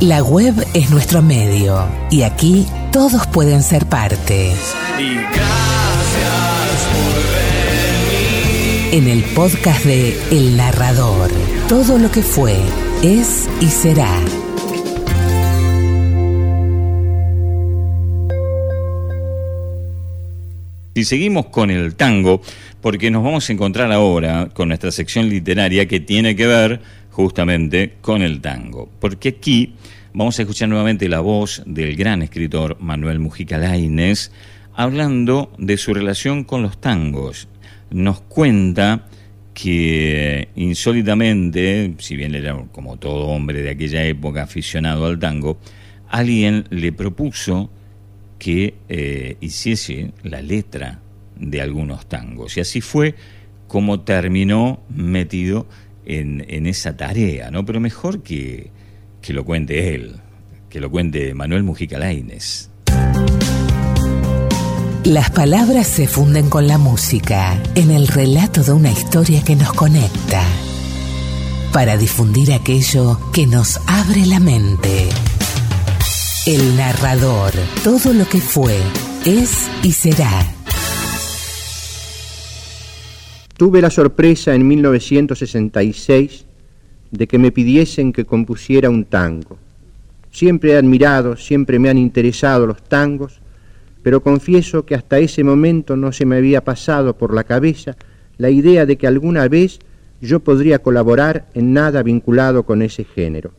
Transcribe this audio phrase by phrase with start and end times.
[0.00, 4.52] La web es nuestro medio y aquí todos pueden ser parte.
[4.98, 5.38] Y gracias
[6.92, 7.14] por
[8.90, 8.92] venir.
[8.92, 11.30] En el podcast de El Narrador,
[11.68, 12.56] todo lo que fue,
[13.02, 14.20] es y será.
[20.96, 22.42] Y seguimos con el tango,
[22.80, 26.80] porque nos vamos a encontrar ahora con nuestra sección literaria que tiene que ver
[27.14, 28.90] justamente con el tango.
[28.98, 29.74] Porque aquí
[30.12, 34.32] vamos a escuchar nuevamente la voz del gran escritor Manuel Mujica Lainez
[34.74, 37.46] hablando de su relación con los tangos.
[37.90, 39.06] Nos cuenta
[39.54, 45.58] que insólitamente, si bien era como todo hombre de aquella época aficionado al tango,
[46.08, 47.70] alguien le propuso
[48.40, 50.98] que eh, hiciese la letra
[51.36, 52.56] de algunos tangos.
[52.56, 53.14] Y así fue
[53.68, 55.68] como terminó metido
[56.06, 57.64] en, esa tarea, ¿no?
[57.64, 58.70] Pero mejor que,
[59.20, 60.16] que lo cuente él,
[60.68, 62.70] que lo cuente Manuel Mujica Lainez.
[65.04, 69.72] Las palabras se funden con la música en el relato de una historia que nos
[69.74, 70.42] conecta
[71.74, 75.08] para difundir aquello que nos abre la mente.
[76.46, 78.78] El narrador, todo lo que fue,
[79.24, 80.53] es y será.
[83.56, 86.44] Tuve la sorpresa en 1966
[87.12, 89.58] de que me pidiesen que compusiera un tango.
[90.32, 93.40] Siempre he admirado, siempre me han interesado los tangos,
[94.02, 97.96] pero confieso que hasta ese momento no se me había pasado por la cabeza
[98.38, 99.78] la idea de que alguna vez
[100.20, 103.52] yo podría colaborar en nada vinculado con ese género.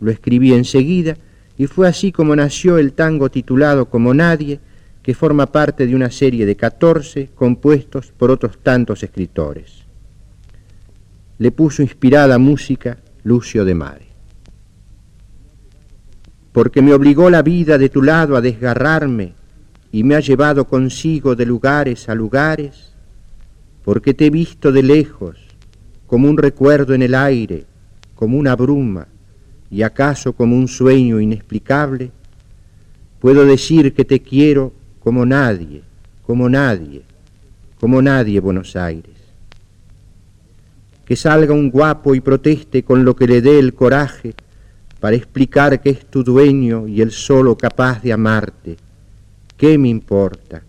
[0.00, 1.16] Lo escribí enseguida
[1.58, 4.60] y fue así como nació el tango titulado Como Nadie,
[5.04, 9.84] que forma parte de una serie de 14 compuestos por otros tantos escritores
[11.38, 14.06] le puso inspirada música Lucio de Mare.
[16.52, 19.34] Porque me obligó la vida de tu lado a desgarrarme
[19.90, 22.92] y me ha llevado consigo de lugares a lugares,
[23.84, 25.36] porque te he visto de lejos,
[26.06, 27.64] como un recuerdo en el aire,
[28.14, 29.08] como una bruma,
[29.70, 32.12] y acaso como un sueño inexplicable,
[33.18, 34.72] puedo decir que te quiero
[35.04, 35.82] como nadie,
[36.26, 37.02] como nadie,
[37.78, 39.14] como nadie Buenos Aires
[41.04, 44.34] que salga un guapo y proteste con lo que le dé el coraje
[45.00, 48.76] para explicar que es tu dueño y el solo capaz de amarte.
[49.56, 50.62] ¿Qué me importa?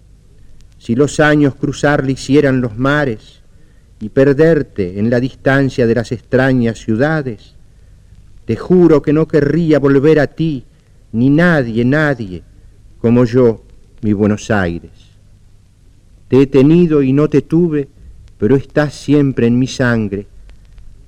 [0.78, 3.42] Si los años cruzarle hicieran los mares
[4.00, 7.56] y perderte en la distancia de las extrañas ciudades,
[8.44, 10.66] te juro que no querría volver a ti,
[11.14, 12.44] ni nadie, nadie,
[13.00, 13.64] como yo,
[14.06, 14.92] mi Buenos Aires.
[16.28, 17.88] Te he tenido y no te tuve,
[18.38, 20.28] pero estás siempre en mi sangre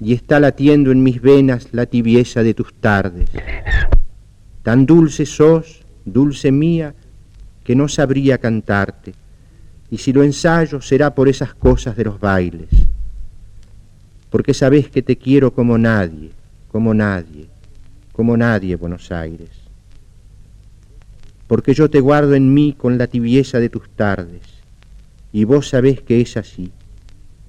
[0.01, 3.29] y está latiendo en mis venas la tibieza de tus tardes.
[4.63, 6.95] Tan dulce sos, dulce mía,
[7.63, 9.13] que no sabría cantarte,
[9.91, 12.69] y si lo ensayo será por esas cosas de los bailes,
[14.31, 16.31] porque sabes que te quiero como nadie,
[16.71, 17.45] como nadie,
[18.11, 19.66] como nadie, Buenos Aires,
[21.47, 24.41] porque yo te guardo en mí con la tibieza de tus tardes,
[25.31, 26.71] y vos sabés que es así,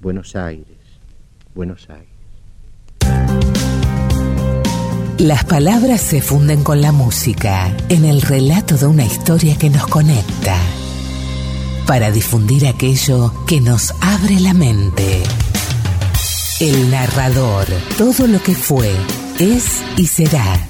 [0.01, 0.77] Buenos Aires,
[1.53, 2.07] Buenos Aires.
[5.17, 9.85] Las palabras se funden con la música en el relato de una historia que nos
[9.87, 10.55] conecta
[11.85, 15.23] para difundir aquello que nos abre la mente.
[16.61, 17.65] El narrador,
[17.97, 18.91] todo lo que fue,
[19.39, 20.68] es y será.